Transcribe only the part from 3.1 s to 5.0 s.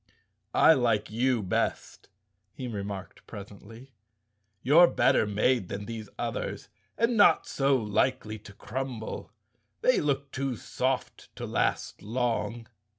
presently. "You're